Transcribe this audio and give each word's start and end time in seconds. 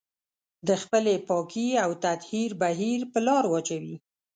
د 0.67 0.69
خپلې 0.81 1.15
پاکي 1.27 1.67
او 1.83 1.91
تطهير 2.03 2.51
بهير 2.61 3.01
په 3.11 3.19
لار 3.27 3.43
واچوي. 3.47 3.95